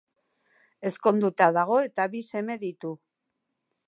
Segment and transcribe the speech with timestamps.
[0.89, 2.95] Ezkonduta dago eta bi seme ditu.